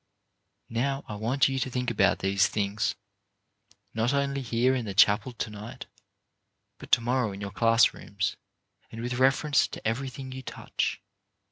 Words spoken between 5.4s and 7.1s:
night, but to